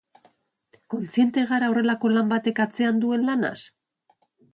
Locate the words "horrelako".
1.73-2.11